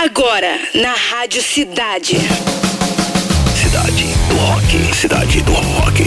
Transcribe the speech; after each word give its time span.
Agora, 0.00 0.60
na 0.76 0.94
Rádio 0.94 1.42
Cidade. 1.42 2.16
Cidade 3.52 4.04
do 4.28 4.36
Rock. 4.36 4.94
Cidade 4.94 5.42
do 5.42 5.52
Rock. 5.52 6.04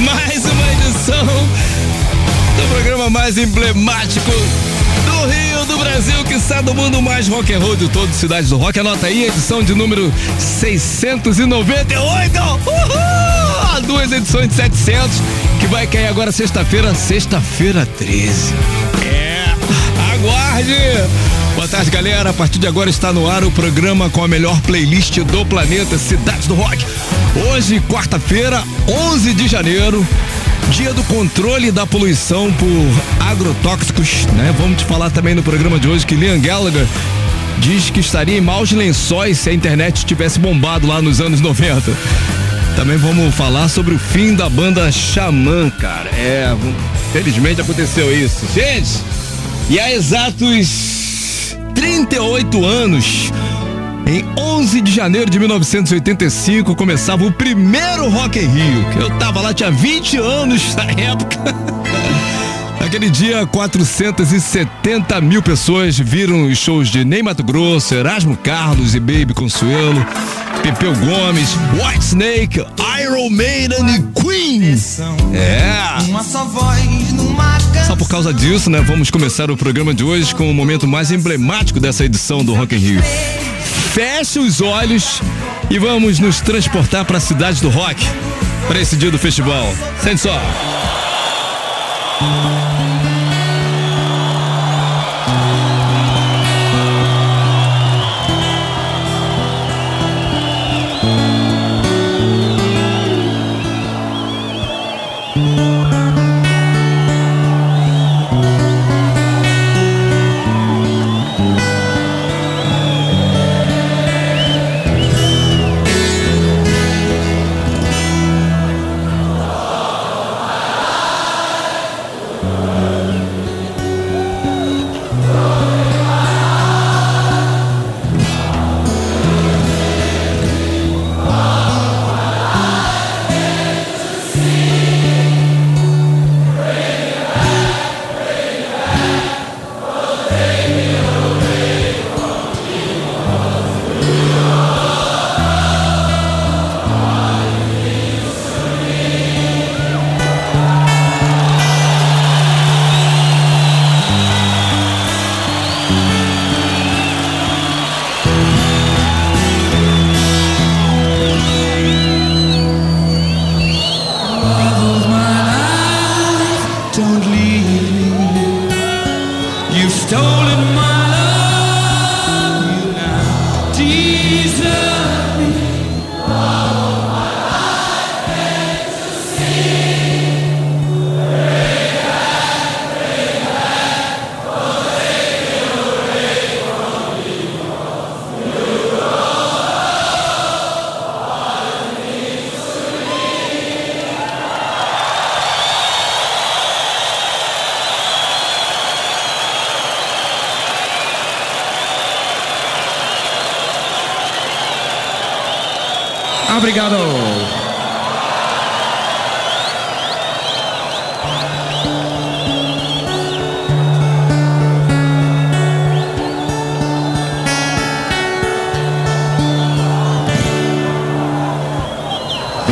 Mais 0.00 0.44
uma 0.44 0.72
edição 0.72 1.24
do 2.56 2.68
programa 2.74 3.08
mais 3.08 3.38
emblemático 3.38 4.32
do 4.32 5.30
Rio, 5.30 5.64
do 5.66 5.78
Brasil, 5.78 6.24
que 6.24 6.34
está 6.34 6.60
do 6.62 6.74
mundo 6.74 7.00
mais 7.00 7.28
rock 7.28 7.54
and 7.54 7.60
roll 7.60 7.76
de 7.76 7.88
todas 7.90 8.10
as 8.10 8.16
cidades 8.16 8.50
do 8.50 8.56
rock. 8.56 8.80
Anota 8.80 9.06
aí, 9.06 9.26
edição 9.26 9.62
de 9.62 9.72
número 9.72 10.12
698. 10.36 11.94
Uhul! 11.96 13.22
Duas 13.86 14.10
edições 14.12 14.48
de 14.48 14.54
700, 14.54 15.22
que 15.62 15.66
vai 15.68 15.86
cair 15.86 16.08
agora 16.08 16.32
sexta-feira, 16.32 16.92
sexta-feira 16.92 17.86
13. 17.86 18.52
É, 19.06 19.44
aguarde! 20.12 20.74
Boa 21.54 21.68
tarde, 21.68 21.88
galera. 21.88 22.30
A 22.30 22.32
partir 22.32 22.58
de 22.58 22.66
agora 22.66 22.90
está 22.90 23.12
no 23.12 23.30
ar 23.30 23.44
o 23.44 23.50
programa 23.52 24.10
com 24.10 24.24
a 24.24 24.28
melhor 24.28 24.60
playlist 24.62 25.18
do 25.20 25.46
planeta, 25.46 25.96
Cidades 25.98 26.48
do 26.48 26.54
Rock. 26.54 26.84
Hoje, 27.48 27.80
quarta-feira, 27.88 28.60
11 28.88 29.34
de 29.34 29.46
janeiro, 29.46 30.04
dia 30.70 30.92
do 30.92 31.04
controle 31.04 31.70
da 31.70 31.86
poluição 31.86 32.52
por 32.54 33.24
agrotóxicos, 33.24 34.26
né? 34.32 34.52
Vamos 34.58 34.78
te 34.78 34.84
falar 34.84 35.10
também 35.10 35.36
no 35.36 35.44
programa 35.44 35.78
de 35.78 35.86
hoje 35.86 36.04
que 36.04 36.16
Liam 36.16 36.40
Gallagher 36.40 36.86
diz 37.58 37.88
que 37.88 38.00
estaria 38.00 38.36
em 38.36 38.40
maus 38.40 38.72
lençóis 38.72 39.38
se 39.38 39.48
a 39.48 39.54
internet 39.54 40.04
tivesse 40.04 40.40
bombado 40.40 40.88
lá 40.88 41.00
nos 41.00 41.20
anos 41.20 41.40
90. 41.40 41.92
Também 42.76 42.96
vamos 42.96 43.34
falar 43.34 43.68
sobre 43.68 43.94
o 43.94 43.98
fim 43.98 44.34
da 44.34 44.48
banda 44.48 44.90
Xamã, 44.90 45.70
cara. 45.70 46.10
É, 46.10 46.54
felizmente 47.12 47.60
aconteceu 47.60 48.12
isso. 48.12 48.46
Gente, 48.52 49.00
e 49.70 49.78
há 49.78 49.92
exatos 49.92 51.56
38 51.74 52.64
anos, 52.64 53.32
em 54.06 54.24
11 54.38 54.80
de 54.80 54.92
janeiro 54.92 55.30
de 55.30 55.38
1985, 55.38 56.74
começava 56.74 57.24
o 57.24 57.30
primeiro 57.32 58.08
Rock 58.08 58.38
in 58.38 58.46
Rio. 58.46 58.86
Eu 59.00 59.10
tava 59.18 59.40
lá, 59.40 59.54
tinha 59.54 59.70
20 59.70 60.16
anos 60.16 60.74
na 60.74 60.84
época. 61.00 61.38
Naquele 62.80 63.08
dia, 63.08 63.46
470 63.46 65.20
mil 65.20 65.40
pessoas 65.40 65.96
viram 65.98 66.46
os 66.46 66.58
shows 66.58 66.88
de 66.88 67.04
Ney 67.04 67.22
Mato 67.22 67.44
Grosso, 67.44 67.94
Erasmo 67.94 68.36
Carlos 68.36 68.94
e 68.94 69.00
Baby 69.00 69.32
Consuelo, 69.34 70.04
Pepeu 70.62 70.94
Gomes, 70.94 71.56
White 71.74 72.04
Snake, 72.04 72.60
Iron 73.02 73.30
Maiden 73.30 73.84
e 73.88 74.20
Queen. 74.20 74.62
É. 75.34 76.00
Só 77.84 77.96
por 77.96 78.08
causa 78.08 78.32
disso, 78.32 78.70
né, 78.70 78.80
vamos 78.80 79.10
começar 79.10 79.50
o 79.50 79.56
programa 79.56 79.92
de 79.92 80.04
hoje 80.04 80.32
com 80.32 80.48
o 80.48 80.54
momento 80.54 80.86
mais 80.86 81.10
emblemático 81.10 81.80
dessa 81.80 82.04
edição 82.04 82.44
do 82.44 82.54
Rock 82.54 82.76
in 82.76 82.78
Rio. 82.78 83.02
Feche 83.92 84.38
os 84.38 84.60
olhos 84.60 85.20
e 85.68 85.78
vamos 85.80 86.20
nos 86.20 86.40
transportar 86.40 87.04
para 87.04 87.18
a 87.18 87.20
cidade 87.20 87.60
do 87.60 87.68
rock, 87.68 88.00
para 88.68 88.80
esse 88.80 88.96
dia 88.96 89.10
do 89.10 89.18
festival. 89.18 89.66
Sente 90.00 90.20
só. 90.20 90.40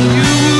You 0.01 0.50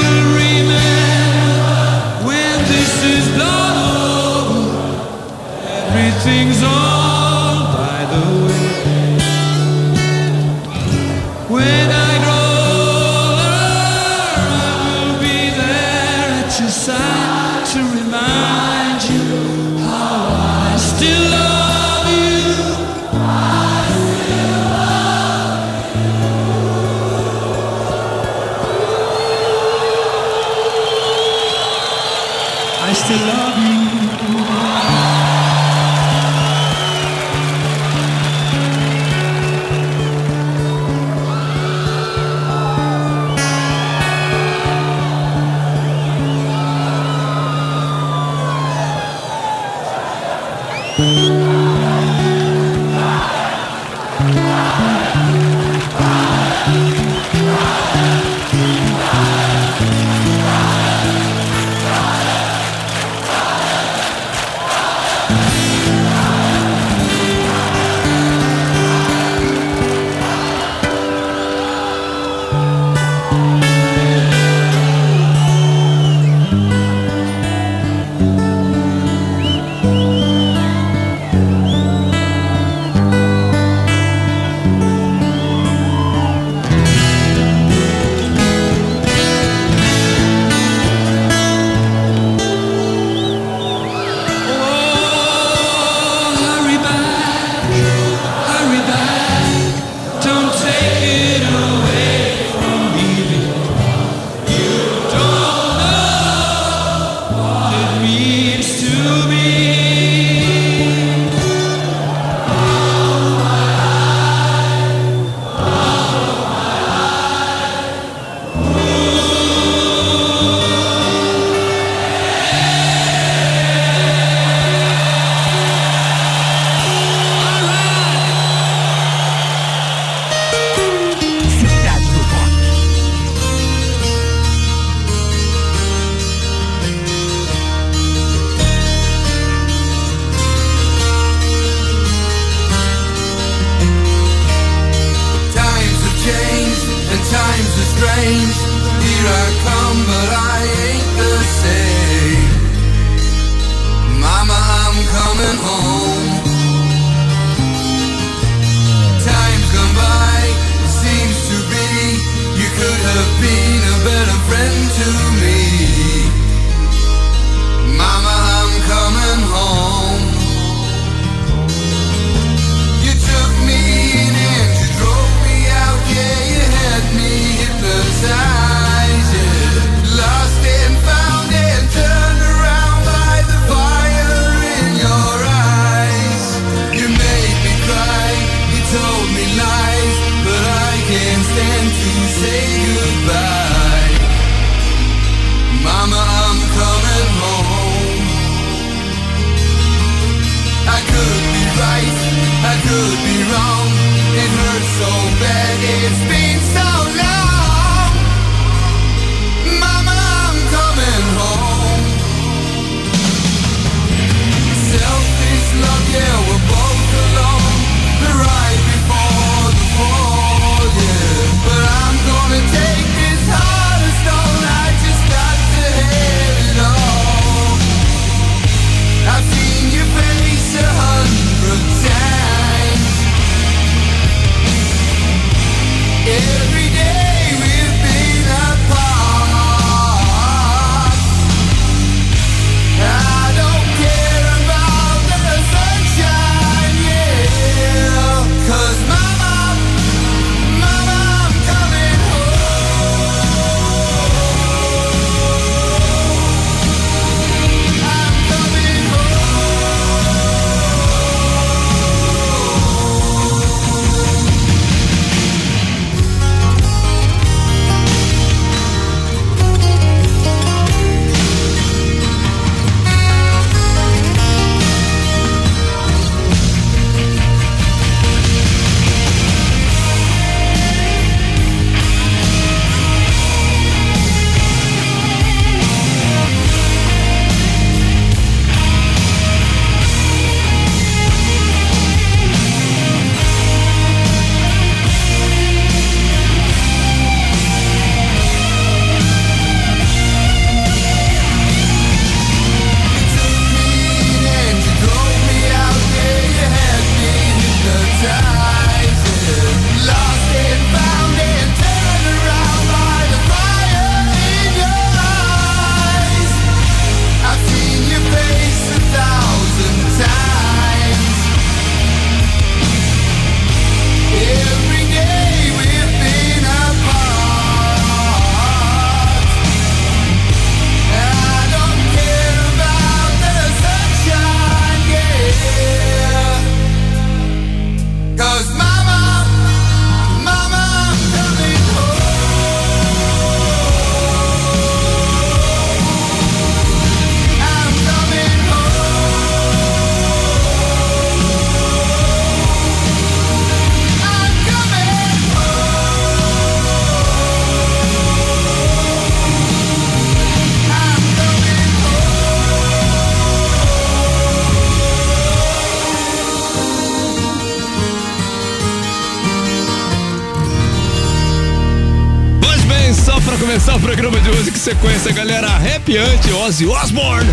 sequência, 374.82 375.32
galera, 375.32 375.68
arrepiante, 375.68 376.52
Ozzy 376.52 376.88
Osbourne, 376.88 377.48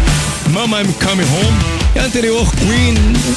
Mama 0.48 0.80
I'm 0.80 0.90
Coming 0.94 1.24
Home, 1.24 1.58
e 1.94 1.98
anterior 1.98 2.50
Queen, 2.54 2.94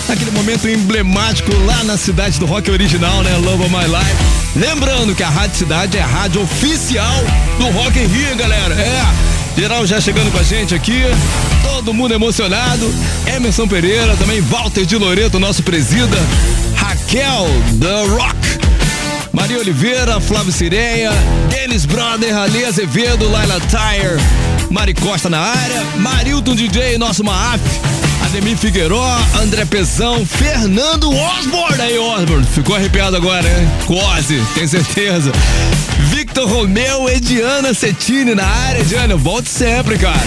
aquele 0.07 0.31
momento 0.31 0.69
emblemático 0.69 1.53
lá 1.65 1.83
na 1.83 1.98
cidade 1.98 2.39
do 2.39 2.45
rock 2.45 2.71
original, 2.71 3.21
né, 3.21 3.36
Love 3.36 3.63
of 3.65 3.69
My 3.69 3.83
Life. 3.83 4.15
Lembrando 4.55 5.13
que 5.13 5.21
a 5.21 5.29
Rádio 5.29 5.57
Cidade 5.57 5.98
é 5.98 6.01
a 6.01 6.05
rádio 6.05 6.41
oficial 6.41 7.13
do 7.57 7.65
Rock 7.71 8.00
in 8.00 8.05
Rio, 8.05 8.33
galera, 8.38 8.74
é, 8.75 9.60
geral 9.60 9.86
já 9.86 10.00
chegando 10.00 10.31
com 10.31 10.39
a 10.39 10.43
gente 10.43 10.74
aqui, 10.74 11.01
todo 11.62 11.93
mundo 11.93 12.13
emocionado, 12.13 12.89
Emerson 13.27 13.67
Pereira, 13.67 14.15
também 14.15 14.39
Walter 14.39 14.86
de 14.86 14.95
Loreto, 14.95 15.38
nosso 15.38 15.63
presida, 15.63 16.17
Raquel, 16.77 17.45
The 17.81 18.05
Rock, 18.15 18.38
Maria 19.33 19.60
Oliveira, 19.60 20.21
Flávio 20.21 20.53
Cireia, 20.53 21.12
Denis 21.72 21.86
Brother, 21.86 22.36
Ali 22.36 22.66
Azevedo, 22.66 23.30
Laila 23.30 23.58
Tire, 23.62 24.20
Mari 24.70 24.94
Costa 24.94 25.30
na 25.30 25.40
área, 25.40 25.82
Marilton 26.00 26.54
DJ, 26.54 26.98
nosso 26.98 27.24
Maaf, 27.24 27.62
Ademir 28.25 28.58
Figueiró, 28.58 29.01
André 29.42 29.63
Pezão, 29.63 30.25
Fernando 30.25 31.10
Osborne. 31.10 31.82
Aí, 31.82 31.98
Osborne, 31.98 32.46
ficou 32.46 32.75
arrepiado 32.75 33.16
agora, 33.16 33.48
hein? 33.48 33.72
Quase, 33.88 34.44
tem 34.54 34.68
certeza. 34.68 35.32
Victor 36.10 36.46
Romeu 36.50 37.08
e 37.08 37.22
Diana 37.22 37.74
Cetini 37.74 38.36
na 38.36 38.46
área. 38.46 38.84
Diana, 38.84 39.16
volte 39.16 39.48
sempre, 39.48 39.98
cara. 39.98 40.20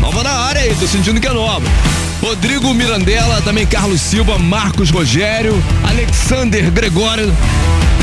Nova 0.00 0.22
na 0.22 0.30
área 0.30 0.62
aí, 0.62 0.74
tô 0.74 0.86
sentindo 0.86 1.20
que 1.20 1.28
é 1.28 1.34
nova. 1.34 1.66
Rodrigo 2.22 2.72
Mirandela, 2.72 3.42
também 3.42 3.66
Carlos 3.66 4.00
Silva, 4.00 4.38
Marcos 4.38 4.90
Rogério, 4.90 5.52
Alexander 5.82 6.70
Gregório, 6.70 7.30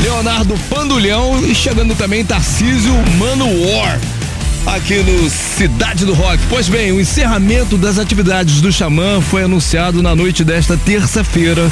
Leonardo 0.02 0.54
Pandulhão 0.68 1.42
e 1.42 1.54
chegando 1.54 1.94
também 1.94 2.22
Tarcísio 2.22 2.92
Mano 3.18 3.46
War 3.46 3.98
aqui 4.66 5.02
no 5.02 5.30
Cidade 5.30 6.04
do 6.04 6.12
Rock. 6.12 6.38
Pois 6.50 6.68
bem, 6.68 6.92
o 6.92 7.00
encerramento 7.00 7.78
das 7.78 7.98
atividades 7.98 8.60
do 8.60 8.70
Xamã 8.70 9.22
foi 9.22 9.42
anunciado 9.42 10.02
na 10.02 10.14
noite 10.14 10.44
desta 10.44 10.76
terça-feira 10.76 11.70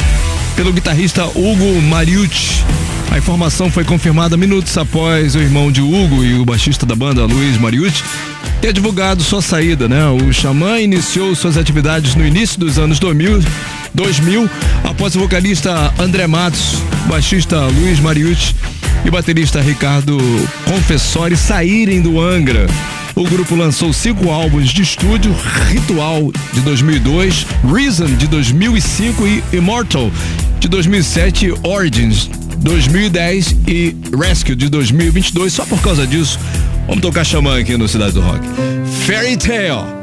pelo 0.57 0.73
guitarrista 0.73 1.27
Hugo 1.27 1.81
Mariucci. 1.83 2.65
A 3.11 3.19
informação 3.19 3.71
foi 3.71 3.85
confirmada 3.85 4.37
minutos 4.37 4.77
após 4.77 5.35
o 5.35 5.39
irmão 5.39 5.71
de 5.71 5.81
Hugo 5.81 6.25
e 6.25 6.35
o 6.35 6.45
baixista 6.45 6.87
da 6.87 6.97
banda, 6.97 7.25
Luiz 7.25 7.59
Mariucci, 7.59 8.03
ter 8.61 8.73
divulgado 8.73 9.23
sua 9.23 9.41
saída, 9.41 9.89
né? 9.89 10.05
O 10.09 10.33
Xamã 10.33 10.81
iniciou 10.81 11.35
suas 11.35 11.57
atividades 11.57 12.15
no 12.15 12.27
início 12.27 12.59
dos 12.59 12.79
anos 12.79 12.99
2000, 12.99 13.43
2000 13.95 14.51
após 14.85 15.15
o 15.15 15.21
vocalista 15.21 15.93
André 15.99 16.27
Matos, 16.27 16.83
baixista 17.07 17.61
Luiz 17.67 18.01
Mariucci 18.01 18.55
e 19.05 19.11
baterista 19.11 19.61
Ricardo 19.61 20.19
Confessori 20.65 21.37
saírem 21.37 22.01
do 22.01 22.21
Angra. 22.21 22.67
O 23.15 23.25
grupo 23.25 23.55
lançou 23.55 23.93
cinco 23.93 24.31
álbuns 24.31 24.71
de 24.71 24.83
estúdio: 24.83 25.35
Ritual 25.69 26.33
de 26.53 26.61
2002, 26.61 27.47
Reason 27.73 28.07
de 28.07 28.27
2005 28.27 29.27
e 29.27 29.43
Immortal 29.53 30.11
de 30.61 30.69
2007, 30.69 31.55
Origins 31.63 32.31
2010 32.59 33.57
e 33.67 33.97
Rescue 34.17 34.55
de 34.55 34.69
2022. 34.69 35.53
Só 35.53 35.65
por 35.65 35.81
causa 35.81 36.07
disso, 36.07 36.39
vamos 36.89 37.03
tocar 37.03 37.25
Xamã 37.25 37.61
aqui 37.61 37.77
no 37.77 37.87
Cidade 37.87 38.15
do 38.15 38.21
Rock. 38.21 38.41
Fairy 39.07 39.37
Tale. 39.37 39.98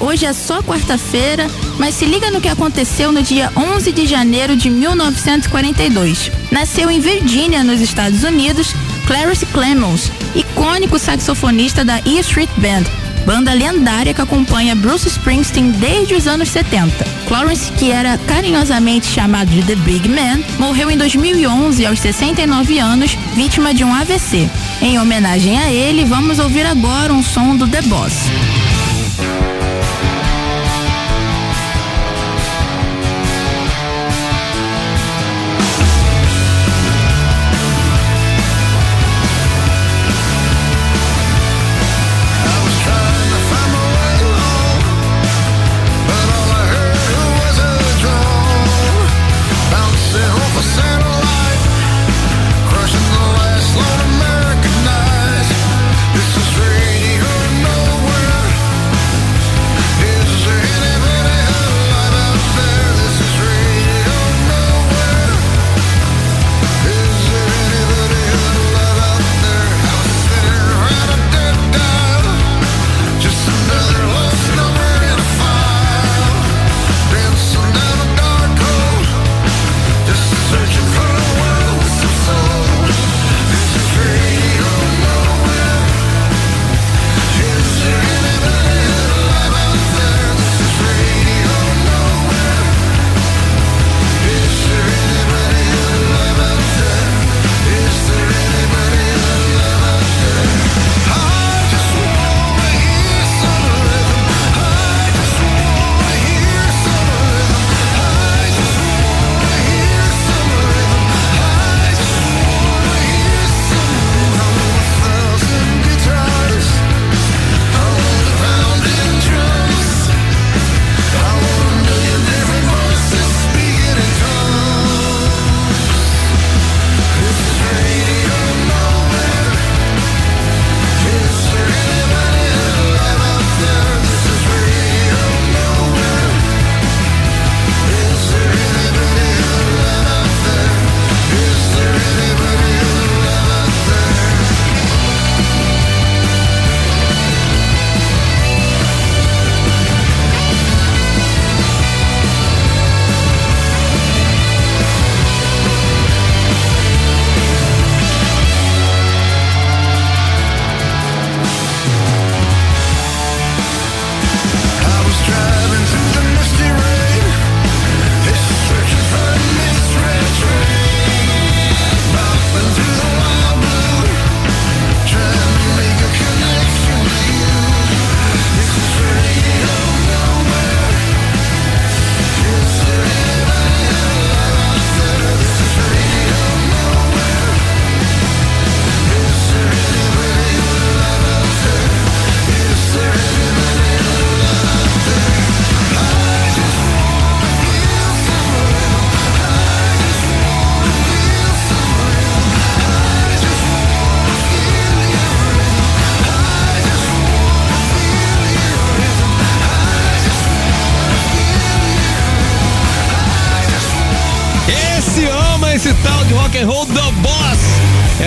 Hoje 0.00 0.24
é 0.24 0.32
só 0.32 0.62
quarta-feira, 0.62 1.46
mas 1.78 1.94
se 1.94 2.04
liga 2.04 2.30
no 2.30 2.40
que 2.40 2.48
aconteceu 2.48 3.10
no 3.10 3.22
dia 3.22 3.50
11 3.56 3.90
de 3.92 4.06
janeiro 4.06 4.56
de 4.56 4.70
1942. 4.70 6.30
Nasceu 6.50 6.90
em 6.90 7.00
Virgínia, 7.00 7.64
nos 7.64 7.80
Estados 7.80 8.22
Unidos, 8.22 8.74
Clarence 9.06 9.44
Clemons, 9.46 10.10
icônico 10.34 10.98
saxofonista 10.98 11.84
da 11.84 12.00
E 12.04 12.18
Street 12.20 12.50
Band, 12.56 12.84
banda 13.26 13.52
lendária 13.52 14.14
que 14.14 14.20
acompanha 14.20 14.74
Bruce 14.74 15.08
Springsteen 15.08 15.72
desde 15.72 16.14
os 16.14 16.26
anos 16.26 16.48
70. 16.48 17.04
Clarence, 17.26 17.72
que 17.72 17.90
era 17.90 18.16
carinhosamente 18.18 19.06
chamado 19.06 19.50
de 19.50 19.62
The 19.62 19.74
Big 19.76 20.08
Man, 20.08 20.40
morreu 20.58 20.90
em 20.90 20.96
2011 20.96 21.86
aos 21.86 21.98
69 21.98 22.78
anos, 22.78 23.16
vítima 23.34 23.74
de 23.74 23.84
um 23.84 23.94
AVC. 23.94 24.48
Em 24.80 24.98
homenagem 24.98 25.58
a 25.58 25.70
ele, 25.72 26.04
vamos 26.04 26.38
ouvir 26.38 26.66
agora 26.66 27.12
um 27.12 27.22
som 27.22 27.56
do 27.56 27.66
The 27.66 27.82
Boss. 27.82 28.12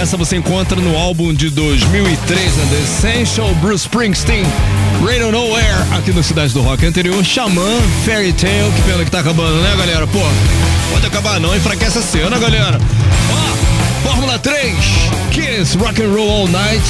Essa 0.05 0.17
você 0.17 0.35
encontra 0.35 0.79
no 0.79 0.95
álbum 0.95 1.33
de 1.33 1.49
2003, 1.49 2.55
né? 2.57 2.67
The 2.69 3.09
Essential 3.09 3.55
Bruce 3.55 3.85
Springsteen, 3.85 4.45
Rain 5.03 5.23
on 5.23 5.31
Nowhere, 5.31 5.83
aqui 5.97 6.11
no 6.11 6.21
Cidade 6.21 6.53
do 6.53 6.61
Rock 6.61 6.85
anterior, 6.85 7.25
Xamã, 7.25 7.81
Fairy 8.05 8.31
Tale, 8.31 8.71
que 8.75 8.81
pena 8.83 9.03
que 9.03 9.09
tá 9.09 9.21
acabando, 9.21 9.59
né, 9.63 9.75
galera? 9.75 10.05
Pô, 10.05 10.19
pode 10.91 11.07
acabar 11.07 11.39
não, 11.39 11.55
enfraquece 11.55 11.97
a 11.97 12.01
cena, 12.03 12.37
galera. 12.37 12.79
Ó, 13.31 14.07
Fórmula 14.07 14.37
3, 14.37 14.75
Kiss, 15.31 15.75
Rock 15.75 16.03
and 16.03 16.13
Roll 16.13 16.29
All 16.29 16.47
Night, 16.49 16.85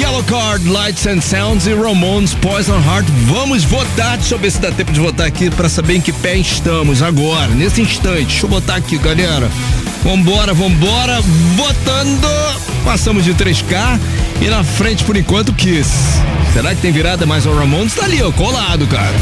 Yellow 0.00 0.24
Card, 0.24 0.68
Lights 0.68 1.06
and 1.06 1.20
Sounds 1.20 1.68
e 1.68 1.74
Ramones 1.74 2.34
Poison 2.34 2.80
Heart. 2.80 3.06
Vamos 3.26 3.62
votar. 3.62 4.18
Deixa 4.18 4.34
eu 4.34 4.38
ver 4.40 4.50
se 4.50 4.58
dá 4.58 4.72
tempo 4.72 4.90
de 4.90 4.98
votar 4.98 5.28
aqui 5.28 5.48
para 5.48 5.68
saber 5.68 5.94
em 5.94 6.00
que 6.00 6.12
pé 6.12 6.36
estamos 6.36 7.02
agora, 7.02 7.46
nesse 7.54 7.80
instante. 7.82 8.26
Deixa 8.26 8.46
eu 8.46 8.50
botar 8.50 8.74
aqui, 8.74 8.98
galera. 8.98 9.48
Vambora, 10.02 10.54
vambora. 10.54 11.20
Votando. 11.56 12.28
Passamos 12.84 13.24
de 13.24 13.34
3K 13.34 14.00
e 14.40 14.48
na 14.48 14.64
frente 14.64 15.04
por 15.04 15.16
enquanto 15.16 15.52
Kiss. 15.52 15.90
Será 16.52 16.74
que 16.74 16.80
tem 16.80 16.90
virada 16.90 17.26
mais 17.26 17.46
ao 17.46 17.54
Ramones? 17.54 17.94
Tá 17.94 18.04
ali, 18.04 18.22
ó, 18.22 18.32
colado, 18.32 18.86
cara. 18.86 19.14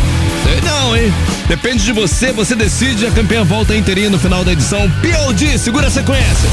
Sei 0.44 0.60
não, 0.62 0.96
hein? 0.96 1.12
Depende 1.48 1.84
de 1.84 1.92
você, 1.92 2.32
você 2.32 2.54
decide. 2.54 3.06
A 3.06 3.10
campeã 3.10 3.44
volta 3.44 3.76
inteirinha 3.76 4.10
no 4.10 4.18
final 4.18 4.44
da 4.44 4.52
edição. 4.52 4.90
POD, 5.02 5.58
segura 5.58 5.88
a 5.88 5.90
sequência. 5.90 6.48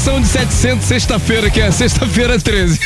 Edição 0.00 0.18
de 0.18 0.28
700, 0.28 0.86
sexta-feira, 0.86 1.50
que 1.50 1.60
é 1.60 1.70
sexta-feira 1.70 2.40
13. 2.40 2.80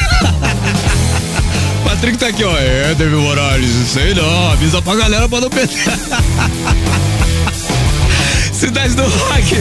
Patrick 1.87 2.19
tá 2.19 2.27
aqui, 2.27 2.43
ó. 2.43 2.59
É, 2.59 2.93
David 2.97 3.15
Morales, 3.15 3.71
sei 3.87 4.12
não, 4.15 4.51
avisa 4.51 4.83
pra 4.83 4.97
galera 4.97 5.29
pra 5.29 5.41
não 5.41 5.49
perder. 5.49 5.77
Cidade 8.53 8.97
do 8.97 9.03
Rock. 9.05 9.55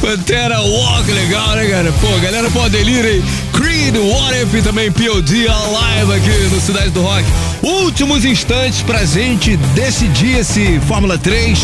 Pantera 0.00 0.60
Walk, 0.60 1.12
legal, 1.12 1.54
né, 1.54 1.66
cara? 1.66 1.92
Pô, 1.92 2.08
galera, 2.18 2.50
delírio, 2.70 3.08
hein? 3.08 3.22
Creed, 3.52 3.96
What 3.96 4.34
If 4.34 4.64
também 4.64 4.90
POD 4.90 5.46
Alive 5.48 6.12
aqui 6.12 6.48
no 6.52 6.60
Cidade 6.60 6.90
do 6.90 7.02
Rock. 7.02 7.24
Últimos 7.62 8.24
instantes 8.24 8.82
pra 8.82 9.04
gente 9.04 9.56
decidir 9.76 10.40
esse 10.40 10.80
Fórmula 10.88 11.16
3. 11.18 11.56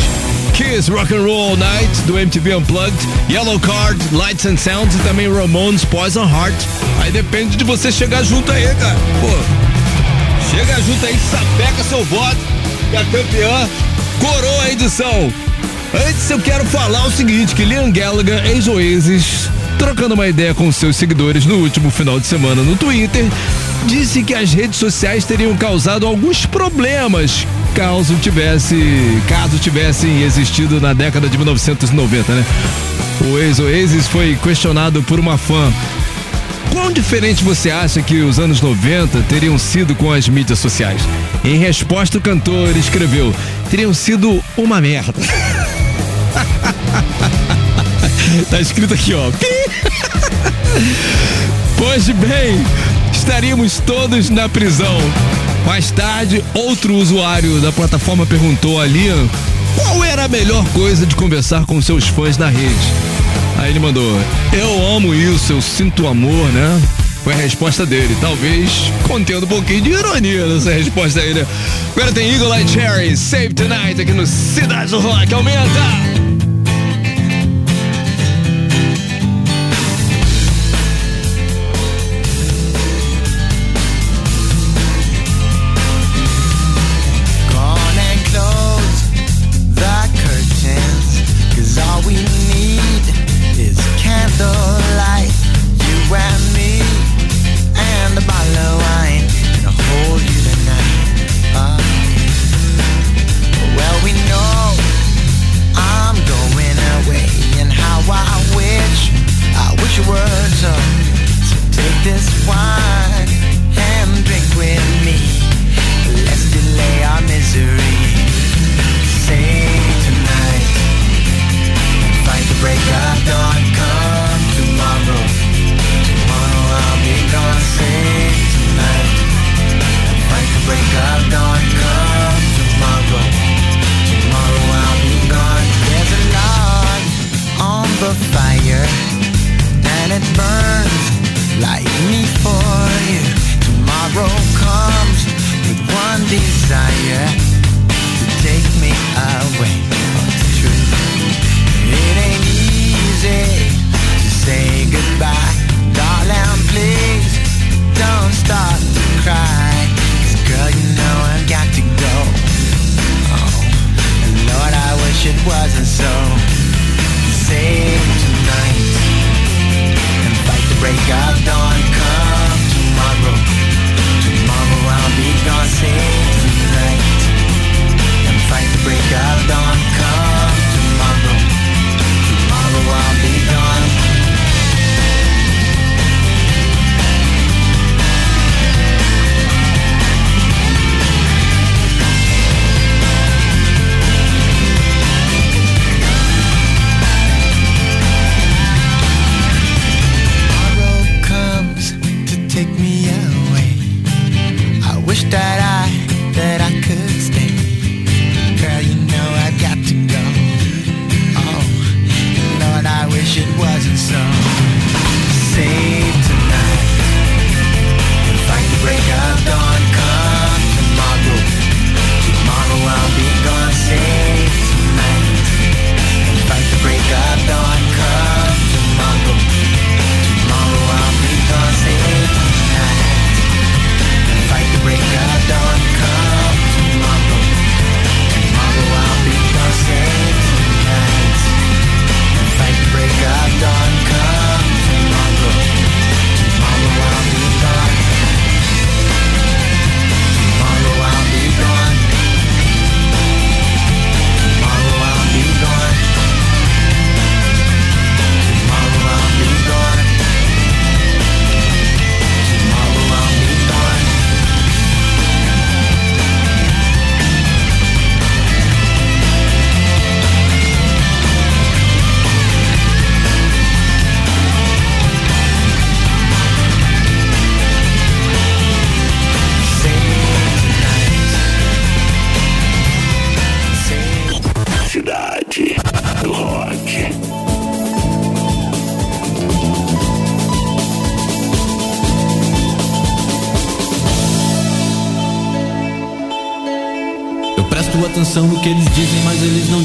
Kiss 0.54 0.88
Rock 0.88 1.12
and 1.12 1.24
Roll 1.24 1.56
Night 1.56 1.90
do 2.06 2.16
MTV 2.16 2.54
Unplugged, 2.56 2.96
Yellow 3.28 3.58
Card, 3.58 3.98
Lights 4.12 4.46
and 4.46 4.56
Sounds 4.56 4.94
e 4.94 4.98
também 4.98 5.28
Ramones 5.28 5.84
Poison 5.84 6.24
Heart. 6.24 6.54
Aí 7.02 7.10
depende 7.10 7.56
de 7.56 7.64
você 7.64 7.90
chegar 7.90 8.22
junto 8.22 8.52
aí, 8.52 8.62
cara. 8.76 8.96
Pô, 9.20 10.54
chega 10.54 10.80
junto 10.82 11.06
aí, 11.06 11.18
sapeca 11.18 11.82
seu 11.82 12.04
voto, 12.04 12.36
que 12.88 12.96
a 12.96 13.04
campeã 13.04 13.68
coroa 14.20 14.62
a 14.62 14.70
edição. 14.70 15.32
Antes 16.08 16.30
eu 16.30 16.38
quero 16.38 16.64
falar 16.66 17.04
o 17.04 17.10
seguinte, 17.10 17.52
que 17.54 17.64
Liam 17.64 17.90
Gallagher, 17.90 18.46
ex-Oasis, 18.46 19.50
trocando 19.76 20.14
uma 20.14 20.28
ideia 20.28 20.54
com 20.54 20.70
seus 20.70 20.94
seguidores 20.94 21.46
no 21.46 21.56
último 21.56 21.90
final 21.90 22.20
de 22.20 22.28
semana 22.28 22.62
no 22.62 22.76
Twitter, 22.76 23.24
disse 23.86 24.22
que 24.22 24.34
as 24.34 24.52
redes 24.52 24.78
sociais 24.78 25.24
teriam 25.24 25.56
causado 25.56 26.06
alguns 26.06 26.46
problemas 26.46 27.44
caso 27.74 28.14
tivesse, 28.16 29.20
caso 29.28 29.58
tivessem 29.58 30.22
existido 30.22 30.80
na 30.80 30.92
década 30.92 31.28
de 31.28 31.36
1990, 31.36 32.32
né? 32.32 32.44
O 33.20 33.38
ex-Oasis 33.38 34.06
foi 34.06 34.38
questionado 34.42 35.02
por 35.02 35.18
uma 35.18 35.36
fã. 35.36 35.72
Quão 36.70 36.92
diferente 36.92 37.42
você 37.42 37.70
acha 37.70 38.00
que 38.00 38.20
os 38.22 38.38
anos 38.38 38.60
90 38.60 39.22
teriam 39.22 39.58
sido 39.58 39.94
com 39.94 40.12
as 40.12 40.28
mídias 40.28 40.58
sociais? 40.58 41.02
Em 41.44 41.58
resposta, 41.58 42.18
o 42.18 42.20
cantor 42.20 42.76
escreveu: 42.76 43.34
teriam 43.70 43.92
sido 43.92 44.42
uma 44.56 44.80
merda. 44.80 45.14
tá 48.50 48.60
escrito 48.60 48.94
aqui, 48.94 49.14
ó. 49.14 49.30
Pois 51.76 52.08
bem, 52.08 52.64
estaríamos 53.12 53.78
todos 53.80 54.30
na 54.30 54.48
prisão. 54.48 54.98
Mais 55.66 55.90
tarde, 55.90 56.44
outro 56.54 56.94
usuário 56.94 57.60
da 57.60 57.72
plataforma 57.72 58.26
perguntou 58.26 58.80
a 58.80 58.86
Liam 58.86 59.28
qual 59.76 60.04
era 60.04 60.24
a 60.24 60.28
melhor 60.28 60.64
coisa 60.68 61.06
de 61.06 61.16
conversar 61.16 61.64
com 61.66 61.80
seus 61.80 62.06
fãs 62.06 62.36
na 62.36 62.48
rede. 62.48 62.92
Aí 63.58 63.70
ele 63.70 63.80
mandou: 63.80 64.20
Eu 64.52 64.96
amo 64.96 65.14
isso, 65.14 65.52
eu 65.52 65.62
sinto 65.62 66.06
amor, 66.06 66.48
né? 66.52 66.82
Foi 67.22 67.32
a 67.32 67.36
resposta 67.36 67.86
dele, 67.86 68.14
talvez 68.20 68.92
contendo 69.08 69.46
um 69.46 69.48
pouquinho 69.48 69.80
de 69.80 69.90
ironia 69.90 70.46
nessa 70.46 70.72
resposta 70.72 71.20
aí, 71.20 71.32
né? 71.32 71.46
Agora 71.96 72.12
tem 72.12 72.30
Eagle 72.30 72.54
Eye 72.54 72.68
Cherry, 72.68 73.16
Save 73.16 73.54
Tonight 73.54 74.00
aqui 74.00 74.12
no 74.12 74.26
Cidade 74.26 74.90
do 74.90 75.00
Rock, 75.00 75.32
aumenta! 75.32 76.13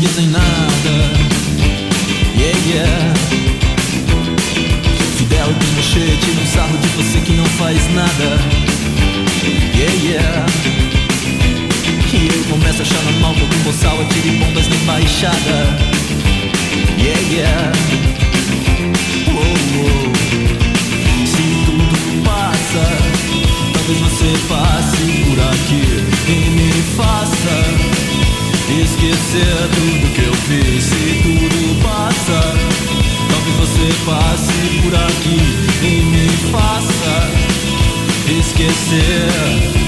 Dizem 0.09 0.27
nada. 0.27 0.49
Yeah, 2.35 2.59
yeah. 2.65 3.13
Fidel 5.17 5.53
Pinochet 5.59 6.17
tira 6.17 6.41
um 6.41 6.47
sarro 6.47 6.77
de 6.77 6.87
você 6.89 7.19
que 7.19 7.33
não 7.33 7.45
faz 7.45 7.77
nada. 7.93 8.39
Yeah, 9.75 9.93
yeah. 10.03 10.45
E 12.11 12.27
eu 12.27 12.43
começo 12.49 12.79
a 12.79 12.81
achar 12.81 13.03
normal 13.03 13.33
que 13.35 13.41
algum 13.41 13.59
boçal 13.59 14.01
atire 14.01 14.31
bombas 14.37 14.67
na 14.67 14.75
embaixada. 14.75 15.77
Yeah, 16.97 17.21
yeah. 17.31 17.71
Oh, 19.27 19.39
oh. 19.79 20.09
Se 21.27 21.43
tudo 21.65 22.23
passa, 22.23 22.85
talvez 23.73 23.99
você 23.99 24.29
passe 24.47 25.03
por 25.23 25.39
aqui 25.39 25.83
e 26.27 26.49
me 26.49 26.71
faça 26.95 27.98
esquecer 28.73 29.69
tudo 29.73 30.13
que 30.13 30.21
eu 30.21 30.33
fiz. 30.33 30.83
Se 30.83 31.21
tudo 31.23 31.81
passa, 31.81 32.41
talvez 33.29 33.55
você 33.57 33.87
passe 34.05 34.81
por 34.83 34.95
aqui 34.95 35.41
e 35.83 36.03
me 36.05 36.27
faça 36.51 37.49
esquecer. 38.39 39.78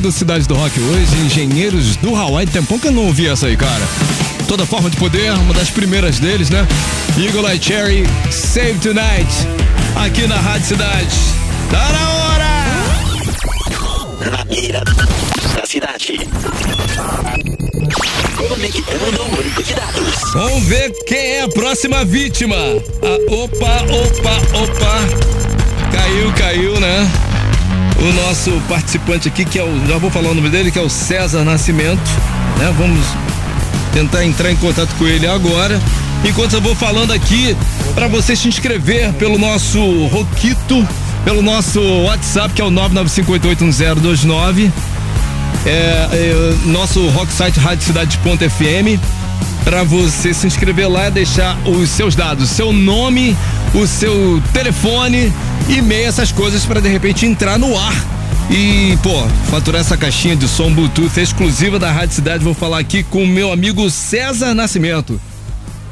Inspirado 0.00 0.12
Cidade 0.12 0.48
do 0.48 0.54
Rock 0.54 0.80
hoje, 0.80 1.16
Engenheiros 1.24 1.96
do 1.96 2.16
Hawaii. 2.16 2.46
Tempão 2.46 2.78
que 2.78 2.88
eu 2.88 2.92
não 2.92 3.06
ouvi 3.06 3.28
essa 3.28 3.46
aí, 3.46 3.56
cara. 3.56 3.86
Toda 4.48 4.64
forma 4.66 4.88
de 4.90 4.96
poder, 4.96 5.32
uma 5.32 5.52
das 5.54 5.70
primeiras 5.70 6.18
deles, 6.18 6.48
né? 6.50 6.66
Eagle 7.18 7.48
Eye 7.48 7.62
Cherry, 7.62 8.04
Save 8.30 8.78
Tonight, 8.78 9.46
aqui 9.96 10.26
na 10.26 10.36
Rádio 10.36 10.66
Cidade. 10.66 11.16
Tá 11.70 11.92
na 11.92 12.10
hora! 12.12 12.48
Na 14.30 14.44
mira 14.44 14.82
da 15.54 15.66
cidade. 15.66 16.18
Conectando 18.36 19.22
o 19.22 19.28
banco 19.28 19.62
de 19.62 19.74
dados. 19.74 20.32
Vamos 20.32 20.64
ver 20.64 20.92
quem 21.06 21.18
é 21.18 21.42
a 21.42 21.48
próxima 21.48 22.04
vítima. 22.04 22.56
Ah, 22.56 23.18
opa, 23.32 23.82
opa, 23.92 24.40
opa. 24.58 25.00
Caiu, 25.92 26.32
caiu, 26.32 26.80
né? 26.80 27.29
O 28.00 28.12
nosso 28.14 28.50
participante 28.68 29.28
aqui, 29.28 29.44
que 29.44 29.58
é 29.58 29.62
o. 29.62 29.86
Já 29.86 29.98
vou 29.98 30.10
falar 30.10 30.30
o 30.30 30.34
nome 30.34 30.48
dele, 30.48 30.70
que 30.70 30.78
é 30.78 30.82
o 30.82 30.88
César 30.88 31.44
Nascimento. 31.44 32.00
Né? 32.58 32.74
Vamos 32.78 33.04
tentar 33.92 34.24
entrar 34.24 34.50
em 34.50 34.56
contato 34.56 34.88
com 34.98 35.06
ele 35.06 35.26
agora. 35.26 35.78
Enquanto 36.24 36.54
eu 36.54 36.60
vou 36.60 36.74
falando 36.74 37.12
aqui, 37.12 37.56
para 37.94 38.08
você 38.08 38.34
se 38.34 38.48
inscrever 38.48 39.12
pelo 39.14 39.38
nosso 39.38 39.78
Roquito, 40.06 40.86
pelo 41.24 41.42
nosso 41.42 41.80
WhatsApp, 42.04 42.54
que 42.54 42.62
é 42.62 42.64
o 42.64 42.70
995881029. 42.70 44.70
É, 45.66 45.68
é, 45.68 46.54
nosso 46.66 47.06
rock 47.08 47.30
site 47.30 47.60
radiocidade.fm 47.60 48.98
para 49.62 49.82
você 49.82 50.32
se 50.32 50.46
inscrever 50.46 50.88
lá 50.88 51.08
e 51.08 51.10
deixar 51.10 51.58
os 51.66 51.90
seus 51.90 52.14
dados, 52.14 52.48
seu 52.48 52.72
nome, 52.72 53.36
o 53.74 53.86
seu 53.86 54.42
telefone, 54.54 55.30
e-mail, 55.72 56.08
essas 56.08 56.32
coisas 56.32 56.64
para 56.64 56.80
de 56.80 56.88
repente 56.88 57.26
entrar 57.26 57.58
no 57.58 57.78
ar 57.78 57.94
e, 58.50 58.98
pô, 59.02 59.26
faturar 59.50 59.80
essa 59.80 59.96
caixinha 59.96 60.34
de 60.34 60.48
som 60.48 60.72
Bluetooth 60.72 61.16
exclusiva 61.20 61.78
da 61.78 61.90
Rádio 61.90 62.16
Cidade. 62.16 62.42
Vou 62.42 62.54
falar 62.54 62.78
aqui 62.78 63.02
com 63.02 63.22
o 63.22 63.26
meu 63.26 63.52
amigo 63.52 63.88
César 63.90 64.54
Nascimento. 64.54 65.20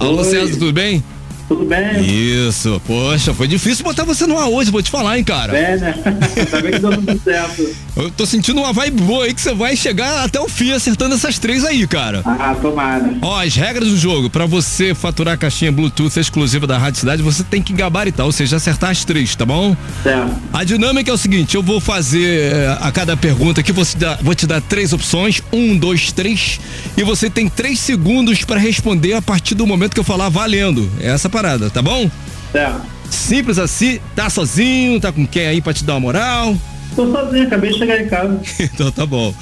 Alô, 0.00 0.18
Oi. 0.18 0.24
César, 0.24 0.52
tudo 0.54 0.72
bem? 0.72 1.02
Tudo 1.48 1.64
bem? 1.64 2.04
Isso, 2.04 2.80
poxa, 2.86 3.32
foi 3.32 3.48
difícil 3.48 3.82
botar 3.82 4.04
você 4.04 4.26
no 4.26 4.38
ar 4.38 4.48
hoje, 4.48 4.70
vou 4.70 4.82
te 4.82 4.90
falar, 4.90 5.16
hein, 5.16 5.24
cara. 5.24 5.52
Bem, 5.52 5.78
né? 5.78 5.94
Tá 6.50 6.60
bem 6.60 6.72
que 6.72 6.78
deu 6.78 6.90
tudo 6.90 7.20
certo. 7.22 7.68
Eu 7.96 8.10
tô 8.10 8.26
sentindo 8.26 8.60
uma 8.60 8.72
vibe 8.72 9.02
boa 9.02 9.24
aí 9.24 9.34
que 9.34 9.40
você 9.40 9.54
vai 9.54 9.74
chegar 9.74 10.24
até 10.24 10.38
o 10.38 10.48
fim 10.48 10.72
acertando 10.72 11.14
essas 11.14 11.38
três 11.38 11.64
aí, 11.64 11.86
cara. 11.86 12.22
Ah, 12.24 12.54
tomara. 12.60 13.14
Ó, 13.22 13.40
as 13.40 13.54
regras 13.54 13.88
do 13.88 13.96
jogo, 13.96 14.28
pra 14.28 14.44
você 14.46 14.94
faturar 14.94 15.34
a 15.34 15.36
caixinha 15.36 15.72
Bluetooth 15.72 16.18
exclusiva 16.20 16.66
da 16.66 16.76
Rádio 16.76 17.00
Cidade, 17.00 17.22
você 17.22 17.42
tem 17.42 17.62
que 17.62 17.72
gabaritar, 17.72 18.26
ou 18.26 18.32
seja, 18.32 18.56
acertar 18.56 18.90
as 18.90 19.04
três, 19.04 19.34
tá 19.34 19.46
bom? 19.46 19.74
Certo. 20.02 20.36
A 20.52 20.64
dinâmica 20.64 21.10
é 21.10 21.14
o 21.14 21.18
seguinte, 21.18 21.54
eu 21.54 21.62
vou 21.62 21.80
fazer 21.80 22.52
eh, 22.52 22.78
a 22.80 22.92
cada 22.92 23.16
pergunta 23.16 23.60
aqui, 23.60 23.72
vou 23.72 23.84
te 23.84 23.96
dar, 23.96 24.18
vou 24.22 24.34
te 24.34 24.46
dar 24.46 24.60
três 24.60 24.92
opções, 24.92 25.42
um, 25.52 25.76
dois, 25.76 26.12
três, 26.12 26.60
e 26.96 27.02
você 27.02 27.30
tem 27.30 27.48
três 27.48 27.80
segundos 27.80 28.44
pra 28.44 28.58
responder 28.58 29.14
a 29.14 29.22
partir 29.22 29.54
do 29.54 29.66
momento 29.66 29.94
que 29.94 30.00
eu 30.00 30.04
falar 30.04 30.28
valendo. 30.28 30.90
É 31.00 31.08
essa 31.08 31.28
parada, 31.38 31.70
tá 31.70 31.80
bom? 31.80 32.10
Certo. 32.50 32.82
Simples 33.08 33.58
assim, 33.58 34.00
tá 34.16 34.28
sozinho, 34.28 35.00
tá 35.00 35.12
com 35.12 35.24
quem 35.24 35.46
aí 35.46 35.60
pra 35.60 35.72
te 35.72 35.84
dar 35.84 35.94
uma 35.94 36.00
moral? 36.00 36.56
Tô 36.96 37.10
sozinho, 37.12 37.46
acabei 37.46 37.70
de 37.70 37.78
chegar 37.78 38.00
em 38.00 38.08
casa. 38.08 38.40
então 38.58 38.90
tá 38.90 39.06
bom. 39.06 39.32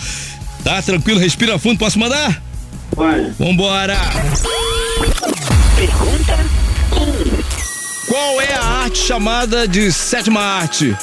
Tá 0.63 0.83
tranquilo, 0.83 1.19
respira 1.19 1.59
fundo, 1.59 1.79
posso 1.79 1.99
mandar? 1.99 2.43
Pode. 2.95 3.31
Vambora! 3.39 3.97
Pergunta 5.77 6.39
Qual 8.07 8.41
é 8.41 8.55
a 8.55 8.65
arte 8.65 8.99
chamada 8.99 9.67
de 9.67 9.91
sétima 9.91 10.41
arte? 10.41 10.95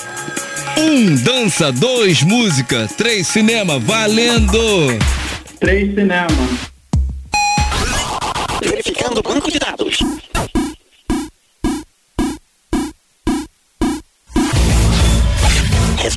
Um, 0.78 1.16
dança. 1.16 1.72
Dois, 1.72 2.24
música. 2.24 2.88
Três, 2.98 3.28
cinema. 3.28 3.80
Valendo! 3.80 4.98
Três 5.60 5.94
cinema. 5.94 6.28
Verificando 8.62 9.20
o 9.20 9.24
banco 9.24 9.52
de 9.52 9.60
dados. 9.60 10.00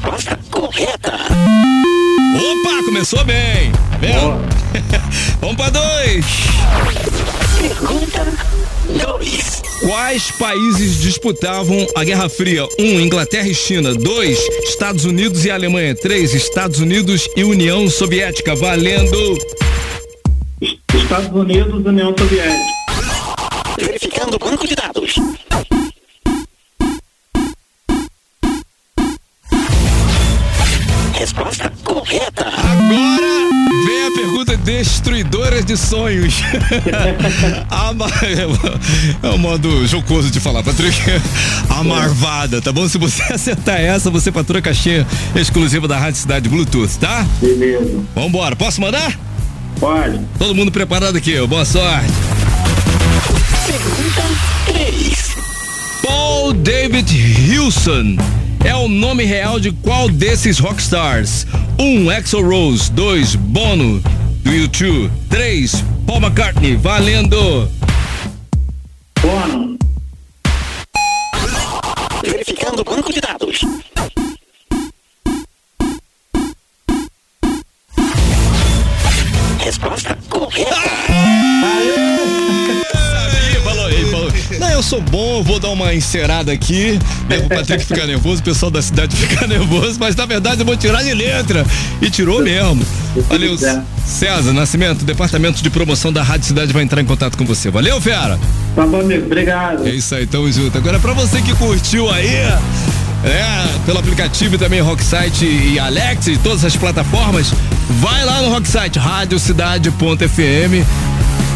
Resposta 0.06 0.38
correta. 0.52 1.14
Opa, 2.36 2.84
começou 2.84 3.24
bem. 3.24 3.72
Vendo? 4.00 4.38
Vamos 5.40 5.56
pra 5.56 5.68
dois. 5.68 6.24
Pergunta 7.60 8.24
2. 9.18 9.62
Quais 9.80 10.30
países 10.30 11.00
disputavam 11.00 11.84
a 11.96 12.04
Guerra 12.04 12.28
Fria? 12.28 12.68
Um, 12.78 13.00
Inglaterra 13.00 13.48
e 13.48 13.54
China. 13.54 13.94
Dois, 13.94 14.38
Estados 14.68 15.04
Unidos 15.04 15.44
e 15.44 15.50
Alemanha. 15.50 15.92
Três, 15.96 16.34
Estados 16.34 16.78
Unidos 16.78 17.28
e 17.36 17.42
União 17.42 17.90
Soviética. 17.90 18.54
Valendo! 18.54 19.36
Estados 20.94 21.30
Unidos, 21.32 21.84
União 21.84 22.14
Soviética. 22.16 22.76
Verificando 23.76 24.34
o 24.34 24.38
banco 24.38 24.68
de 24.68 24.76
dados. 24.76 25.16
Pergunta 34.66 34.76
destruidora 34.76 35.62
de 35.62 35.76
sonhos. 35.76 36.42
a 37.70 37.92
É 39.22 39.28
o 39.30 39.38
modo 39.38 39.86
jocoso 39.86 40.30
de 40.30 40.40
falar, 40.40 40.62
Patrick. 40.62 40.98
A 41.70 41.84
marvada, 41.84 42.60
tá 42.60 42.72
bom? 42.72 42.88
Se 42.88 42.98
você 42.98 43.22
acertar 43.32 43.80
essa, 43.80 44.10
você 44.10 44.32
fatura 44.32 44.60
caixinha 44.60 45.06
exclusiva 45.34 45.86
da 45.86 45.96
Rádio 45.96 46.20
Cidade 46.20 46.48
Bluetooth, 46.48 46.98
tá? 46.98 47.24
Beleza. 47.40 48.00
Vambora, 48.14 48.56
posso 48.56 48.80
mandar? 48.80 49.16
Pode. 49.78 50.20
Todo 50.38 50.54
mundo 50.54 50.72
preparado 50.72 51.16
aqui, 51.16 51.38
boa 51.46 51.64
sorte. 51.64 52.12
Pergunta 53.66 54.22
3. 54.66 55.36
Paul 56.02 56.52
David 56.52 57.08
Wilson 57.48 58.16
é 58.64 58.74
o 58.74 58.88
nome 58.88 59.24
real 59.24 59.60
de 59.60 59.70
qual 59.70 60.08
desses 60.08 60.58
rockstars? 60.58 61.46
1. 61.78 61.84
Um, 61.84 62.10
Axl 62.10 62.40
Rose. 62.40 62.90
2. 62.90 63.36
Bono, 63.36 64.02
do 64.46 64.52
U2. 64.52 65.10
3. 65.28 65.82
Paul 66.06 66.20
McCartney. 66.20 66.76
Valendo! 66.76 67.68
Bono. 69.20 69.65
Sou 84.86 85.00
bom, 85.00 85.42
vou 85.42 85.58
dar 85.58 85.70
uma 85.70 85.92
encerada 85.92 86.52
aqui. 86.52 86.98
né, 87.28 87.38
O 87.38 87.48
Patrick 87.48 87.84
ficar 87.84 88.06
nervoso, 88.06 88.40
o 88.40 88.44
pessoal 88.44 88.70
da 88.70 88.80
cidade 88.80 89.14
ficar 89.16 89.48
nervoso, 89.48 89.96
mas 89.98 90.14
na 90.14 90.24
verdade 90.26 90.60
eu 90.60 90.66
vou 90.66 90.76
tirar 90.76 91.02
de 91.02 91.12
letra. 91.12 91.66
E 92.00 92.08
tirou 92.08 92.40
mesmo. 92.40 92.86
Valeu, 93.28 93.56
César 94.06 94.52
Nascimento, 94.52 95.04
departamento 95.04 95.60
de 95.62 95.70
promoção 95.70 96.12
da 96.12 96.22
Rádio 96.22 96.46
Cidade 96.46 96.72
vai 96.72 96.84
entrar 96.84 97.00
em 97.00 97.04
contato 97.04 97.36
com 97.36 97.44
você. 97.44 97.68
Valeu, 97.70 98.00
fera? 98.00 98.38
Tá 98.76 98.86
bom, 98.86 99.00
amigo. 99.00 99.26
Obrigado. 99.26 99.86
É 99.86 99.90
isso 99.90 100.14
aí, 100.14 100.26
tamo 100.26 100.50
junto. 100.52 100.78
Agora 100.78 101.00
pra 101.00 101.12
você 101.12 101.42
que 101.42 101.52
curtiu 101.56 102.08
aí, 102.08 102.36
é, 103.24 103.66
pelo 103.84 103.98
aplicativo 103.98 104.54
e 104.54 104.58
também 104.58 104.80
Rocksite 104.80 105.44
e 105.46 105.78
Alex 105.80 106.28
e 106.28 106.38
todas 106.38 106.64
as 106.64 106.76
plataformas, 106.76 107.52
vai 108.00 108.24
lá 108.24 108.40
no 108.42 108.50
Rocksite, 108.50 108.98
radiocidade.fm, 109.00 110.84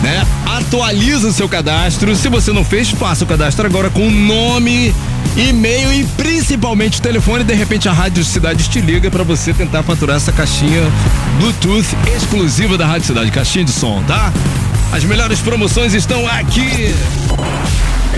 né? 0.02 0.26
Atualiza 0.46 1.28
o 1.28 1.32
seu 1.32 1.48
cadastro. 1.48 2.14
Se 2.16 2.28
você 2.28 2.52
não 2.52 2.64
fez, 2.64 2.90
faça 2.90 3.24
o 3.24 3.26
cadastro 3.26 3.66
agora 3.66 3.90
com 3.90 4.10
nome, 4.10 4.94
e-mail 5.36 5.92
e 5.92 6.04
principalmente 6.16 6.98
o 6.98 7.02
telefone. 7.02 7.44
De 7.44 7.54
repente 7.54 7.88
a 7.88 7.92
Rádio 7.92 8.24
Cidade 8.24 8.68
te 8.68 8.80
liga 8.80 9.10
pra 9.10 9.22
você 9.22 9.52
tentar 9.52 9.82
faturar 9.82 10.16
essa 10.16 10.32
caixinha 10.32 10.82
Bluetooth 11.38 11.96
exclusiva 12.16 12.76
da 12.76 12.86
Rádio 12.86 13.06
Cidade, 13.06 13.30
caixinha 13.30 13.64
de 13.64 13.72
som, 13.72 14.02
tá? 14.04 14.32
As 14.92 15.04
melhores 15.04 15.40
promoções 15.40 15.94
estão 15.94 16.26
aqui. 16.26 16.94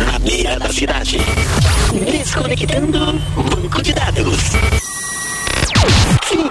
Na 0.07 0.19
beira 0.19 0.59
da 0.59 0.73
cidade. 0.73 1.19
Desconectando 2.11 3.21
banco 3.37 3.83
de 3.83 3.93
dados. 3.93 4.39
Fim 6.25 6.49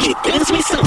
de 0.00 0.14
transmissão. 0.22 0.82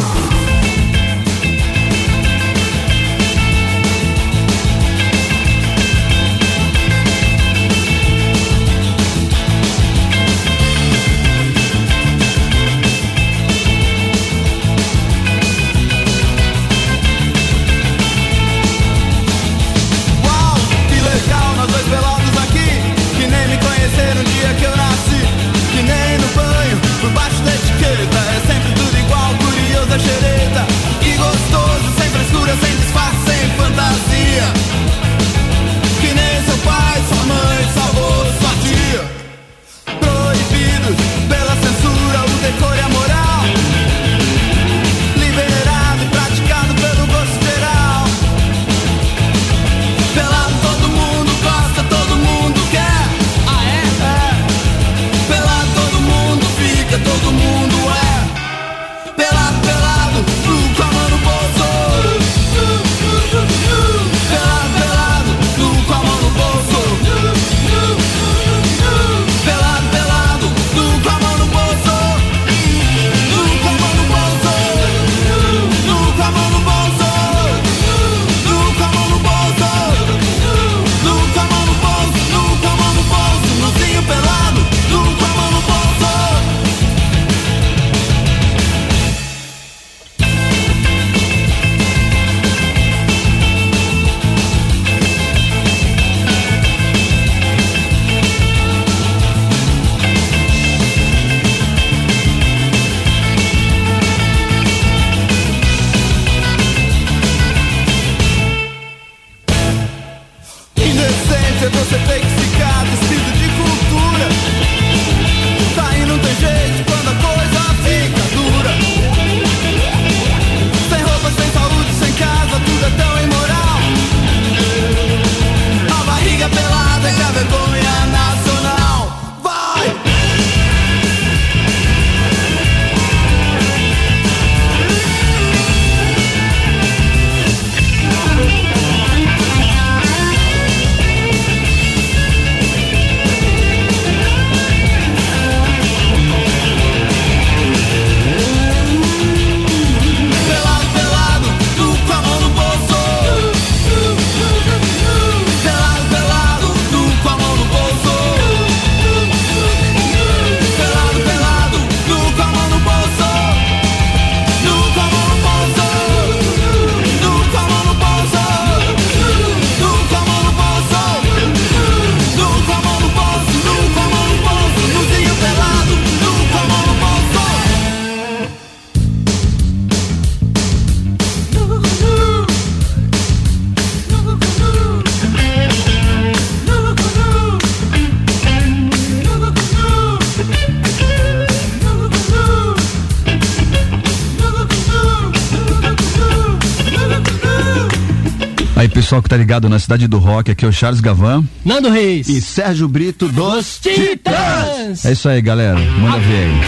Pessoal 199.07 199.23
que 199.23 199.29
tá 199.29 199.37
ligado 199.37 199.69
na 199.69 199.79
cidade 199.79 200.05
do 200.05 200.17
rock, 200.17 200.51
aqui 200.51 200.65
é 200.65 200.67
o 200.67 200.73
Charles 200.73 200.99
Gavan 200.99 201.41
Nando 201.63 201.89
Reis. 201.89 202.27
e 202.27 202.41
Sérgio 202.41 202.89
Brito 202.89 203.29
dos 203.29 203.79
Titãs. 203.79 205.05
É 205.05 205.13
isso 205.13 205.29
aí, 205.29 205.41
galera. 205.41 205.79
Manda 205.79 206.19
ver 206.19 206.43
aí. 206.43 206.61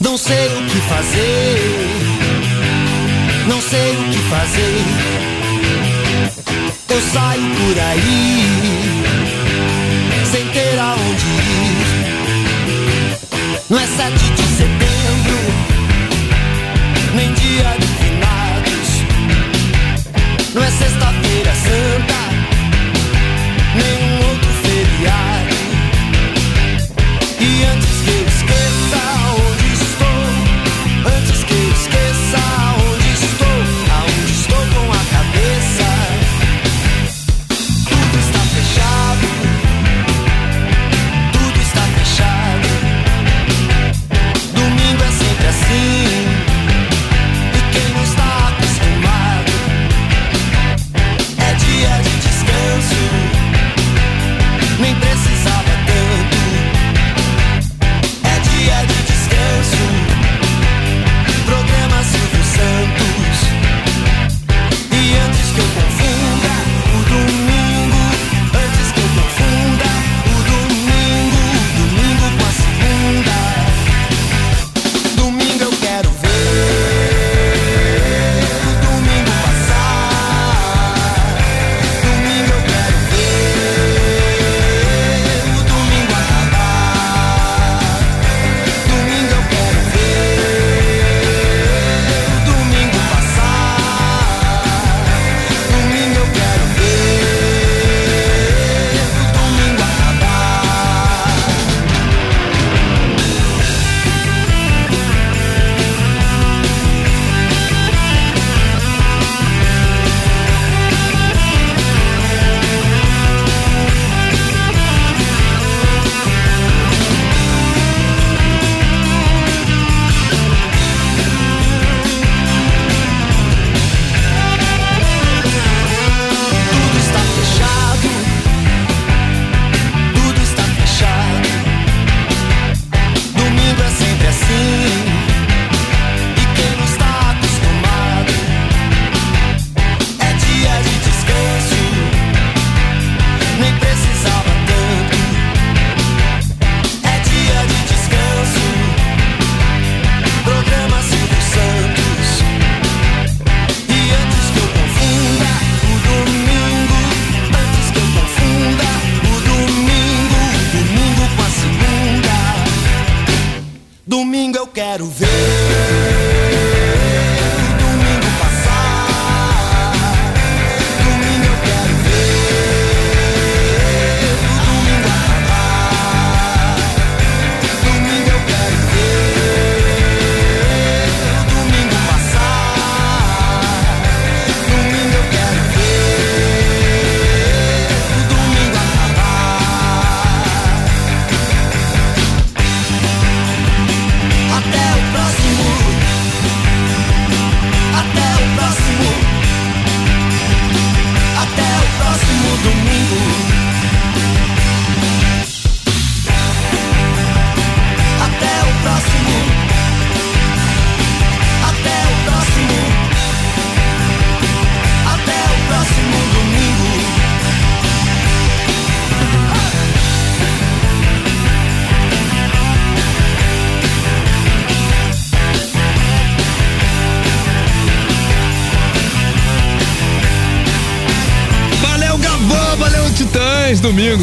Não 0.00 0.18
sei 0.18 0.48
o 0.48 0.66
que 0.66 0.80
fazer. 0.86 1.88
Não 3.48 3.62
sei 3.62 3.92
o 3.92 4.04
que 4.10 4.18
fazer. 4.28 4.84
Eu 6.90 7.00
saio 7.00 7.42
por 7.56 7.80
aí 7.80 8.37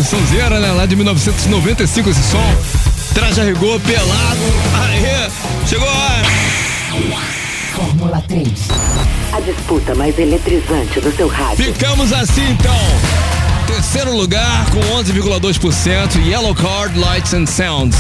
Sonzeira, 0.06 0.60
né? 0.60 0.72
Lá 0.72 0.86
de 0.86 0.96
1995 0.96 2.10
esse 2.10 2.24
som. 2.24 2.56
Traje 3.14 3.42
a 3.42 3.44
rigor, 3.44 3.80
pelado. 3.82 4.40
Aê, 4.88 5.30
chegou 5.68 5.88
a 5.88 5.92
hora. 5.92 6.26
Fórmula 7.74 8.24
3. 8.28 8.48
A 9.34 9.40
disputa 9.42 9.96
mais 9.96 10.18
eletrizante 10.18 11.02
do 11.02 11.12
seu 11.16 11.28
rádio. 11.28 11.66
Ficamos 11.66 12.14
assim 12.14 12.50
então. 12.52 12.76
Terceiro 13.68 14.16
lugar 14.16 14.66
com 14.70 14.80
11,2% 15.02 16.24
Yellow 16.26 16.54
Card 16.54 16.98
Lights 17.00 17.34
and 17.34 17.48
Sounds. 17.48 17.98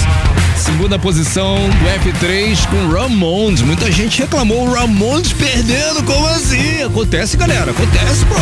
Segunda 0.55 0.97
posição 0.99 1.55
do 1.55 2.09
F3 2.09 2.67
com 2.67 2.87
Ramones. 2.93 3.61
Muita 3.61 3.91
gente 3.91 4.21
reclamou 4.21 4.67
o 4.67 4.73
Ramones 4.73 5.33
perdendo. 5.33 6.03
Como 6.03 6.27
assim? 6.27 6.83
Acontece, 6.83 7.35
galera. 7.35 7.71
Acontece, 7.71 8.25
pô. 8.25 8.35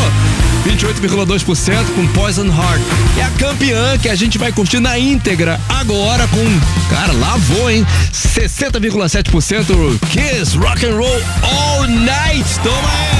28,2% 0.65 1.85
com 1.95 2.07
Poison 2.07 2.45
Heart. 2.45 2.81
E 3.17 3.21
a 3.21 3.29
campeã 3.31 3.97
que 3.97 4.09
a 4.09 4.15
gente 4.15 4.37
vai 4.37 4.51
curtir 4.51 4.79
na 4.79 4.97
íntegra 4.97 5.59
agora 5.69 6.27
com. 6.27 6.43
Cara, 6.89 7.13
lavou, 7.13 7.69
hein? 7.69 7.85
60,7% 8.11 9.99
Kiss 10.09 10.57
Rock 10.57 10.85
and 10.85 10.95
Roll 10.95 11.21
All 11.41 11.87
Night. 11.87 12.59
Toma 12.63 12.89
aí. 12.89 13.12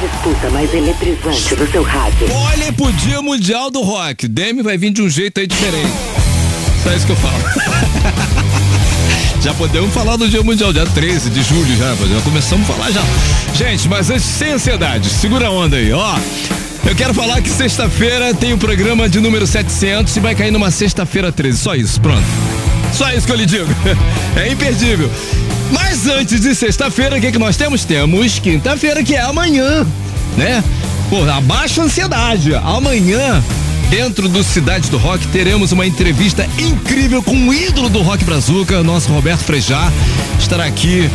Disputa 0.00 0.50
mais 0.50 0.72
eletrizante 0.72 1.54
do 1.54 1.70
seu 1.70 1.82
rádio. 1.82 2.28
Olhem 2.32 2.72
pro 2.72 2.92
Dia 2.92 3.22
Mundial 3.22 3.70
do 3.70 3.82
Rock. 3.82 4.28
Demi 4.28 4.62
vai 4.62 4.76
vir 4.76 4.90
de 4.90 5.02
um 5.02 5.08
jeito 5.08 5.40
aí 5.40 5.46
diferente. 5.46 5.92
Só 6.82 6.92
isso 6.92 7.06
que 7.06 7.12
eu 7.12 7.16
falo. 7.16 7.36
Já 9.40 9.54
podemos 9.54 9.94
falar 9.94 10.16
do 10.16 10.28
Dia 10.28 10.42
Mundial, 10.42 10.72
dia 10.72 10.84
13 10.84 11.30
de 11.30 11.40
julho 11.40 11.76
já, 11.76 11.94
já 11.94 12.20
começamos 12.22 12.68
a 12.68 12.72
falar 12.72 12.90
já. 12.90 13.02
Gente, 13.54 13.88
mas 13.88 14.10
antes, 14.10 14.24
sem 14.24 14.50
ansiedade, 14.50 15.08
segura 15.08 15.46
a 15.46 15.50
onda 15.50 15.76
aí, 15.76 15.92
ó. 15.92 16.18
Eu 16.84 16.96
quero 16.96 17.14
falar 17.14 17.40
que 17.40 17.48
sexta-feira 17.48 18.34
tem 18.34 18.52
o 18.54 18.58
programa 18.58 19.08
de 19.08 19.20
número 19.20 19.46
700 19.46 20.16
e 20.16 20.20
vai 20.20 20.34
cair 20.34 20.50
numa 20.50 20.72
sexta-feira 20.72 21.30
13, 21.30 21.58
só 21.58 21.76
isso, 21.76 22.00
pronto. 22.00 22.26
Só 22.92 23.12
isso 23.12 23.24
que 23.24 23.32
eu 23.32 23.36
lhe 23.36 23.46
digo. 23.46 23.68
É 24.34 24.50
imperdível. 24.50 25.10
Mas 25.70 26.06
antes 26.06 26.40
de 26.40 26.54
sexta-feira, 26.54 27.16
o 27.16 27.20
que, 27.20 27.32
que 27.32 27.38
nós 27.38 27.56
temos? 27.56 27.84
Temos 27.84 28.38
quinta-feira, 28.38 29.02
que 29.02 29.14
é 29.14 29.20
amanhã, 29.20 29.86
né? 30.36 30.62
Pô, 31.10 31.22
abaixa 31.28 31.82
a 31.82 31.84
ansiedade. 31.84 32.54
Amanhã, 32.54 33.42
dentro 33.90 34.28
do 34.28 34.42
Cidade 34.42 34.90
do 34.90 34.96
Rock, 34.98 35.26
teremos 35.28 35.72
uma 35.72 35.86
entrevista 35.86 36.48
incrível 36.58 37.22
com 37.22 37.36
o 37.48 37.54
ídolo 37.54 37.88
do 37.88 38.02
Rock 38.02 38.24
Brazuca, 38.24 38.82
nosso 38.82 39.12
Roberto 39.12 39.42
Frejá. 39.44 39.90
Estará 40.38 40.64
aqui 40.64 41.08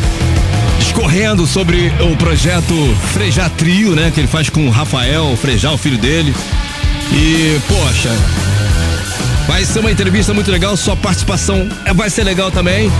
discorrendo 0.78 1.46
sobre 1.46 1.92
o 2.00 2.16
projeto 2.16 2.74
Frejá 3.12 3.48
Trio, 3.50 3.94
né? 3.94 4.10
Que 4.14 4.20
ele 4.20 4.28
faz 4.28 4.50
com 4.50 4.66
o 4.66 4.70
Rafael 4.70 5.36
Frejá, 5.36 5.70
o 5.72 5.78
filho 5.78 5.98
dele. 5.98 6.34
E, 7.12 7.58
poxa, 7.68 8.10
Vai 9.46 9.64
ser 9.64 9.80
uma 9.80 9.90
entrevista 9.90 10.32
muito 10.32 10.50
legal, 10.52 10.76
sua 10.76 10.96
participação 10.96 11.68
é- 11.84 11.92
vai 11.92 12.08
ser 12.08 12.22
legal 12.22 12.50
também. 12.50 12.90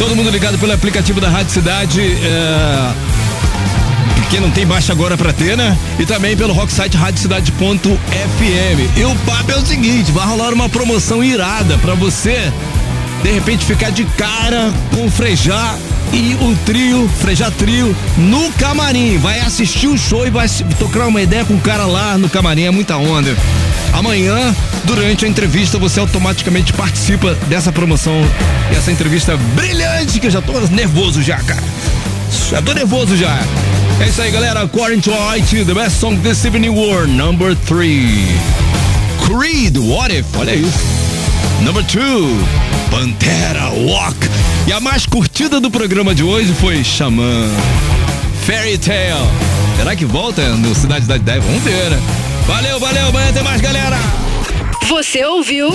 Todo 0.00 0.16
mundo 0.16 0.30
ligado 0.30 0.58
pelo 0.58 0.72
aplicativo 0.72 1.20
da 1.20 1.28
Rádio 1.28 1.52
Cidade. 1.52 2.00
É... 2.00 2.94
Não 4.40 4.50
tem, 4.50 4.66
baixa 4.66 4.92
agora 4.92 5.18
pra 5.18 5.30
ter, 5.30 5.54
né? 5.54 5.76
E 5.98 6.06
também 6.06 6.34
pelo 6.34 6.54
rocksite 6.54 6.96
radiocidade.fm. 6.96 7.86
E 8.96 9.04
o 9.04 9.14
papo 9.26 9.52
é 9.52 9.56
o 9.56 9.66
seguinte: 9.66 10.10
vai 10.10 10.26
rolar 10.26 10.54
uma 10.54 10.70
promoção 10.70 11.22
irada 11.22 11.76
pra 11.76 11.92
você, 11.92 12.50
de 13.22 13.30
repente, 13.30 13.66
ficar 13.66 13.90
de 13.90 14.04
cara 14.04 14.72
com 14.94 15.04
o 15.04 15.10
Frejá 15.10 15.76
e 16.12 16.34
o 16.40 16.56
trio, 16.64 17.08
Frejá 17.20 17.50
Trio, 17.50 17.94
no 18.16 18.50
camarim. 18.52 19.18
Vai 19.18 19.40
assistir 19.40 19.86
o 19.86 19.96
show 19.96 20.26
e 20.26 20.30
vai 20.30 20.48
tocar 20.78 21.06
uma 21.06 21.22
ideia 21.22 21.44
com 21.44 21.54
o 21.54 21.60
cara 21.60 21.86
lá 21.86 22.18
no 22.18 22.28
camarim. 22.28 22.64
É 22.64 22.70
muita 22.70 22.96
onda. 22.96 23.36
Amanhã, 23.92 24.54
durante 24.84 25.24
a 25.24 25.28
entrevista, 25.28 25.78
você 25.78 26.00
automaticamente 26.00 26.72
participa 26.72 27.34
dessa 27.48 27.72
promoção. 27.72 28.20
E 28.72 28.76
essa 28.76 28.90
entrevista 28.90 29.36
brilhante, 29.54 30.20
que 30.20 30.26
eu 30.26 30.30
já 30.30 30.42
tô 30.42 30.52
nervoso 30.72 31.22
já, 31.22 31.36
cara. 31.38 31.62
Já 32.50 32.60
tô 32.62 32.72
nervoso 32.72 33.16
já. 33.16 33.38
É 34.00 34.08
isso 34.08 34.22
aí, 34.22 34.30
galera. 34.30 34.62
According 34.62 35.00
to 35.00 35.12
IT, 35.36 35.64
the 35.64 35.74
best 35.74 35.98
song 35.98 36.16
this 36.18 36.44
evening 36.44 36.70
were 36.70 37.06
number 37.06 37.54
three. 37.66 38.26
Creed, 39.26 39.76
What 39.76 40.12
If? 40.12 40.26
Olha 40.36 40.54
isso. 40.54 40.99
Number 41.62 41.84
two, 41.84 42.38
Pantera 42.90 43.68
Walk. 43.86 44.16
E 44.66 44.72
a 44.72 44.80
mais 44.80 45.04
curtida 45.04 45.60
do 45.60 45.70
programa 45.70 46.14
de 46.14 46.22
hoje 46.22 46.54
foi 46.54 46.82
Xamã. 46.82 47.48
Fairy 48.46 48.78
Tale. 48.78 49.28
Será 49.76 49.94
que 49.94 50.04
volta 50.04 50.42
no 50.56 50.74
Cidade 50.74 51.06
da 51.06 51.16
Ideia? 51.16 51.40
Vamos 51.40 51.62
ver, 51.62 51.90
né? 51.90 52.00
Valeu, 52.46 52.80
valeu. 52.80 53.08
Amanhã 53.08 53.32
tem 53.32 53.42
mais, 53.42 53.60
galera. 53.60 53.98
Você 54.88 55.24
ouviu 55.24 55.70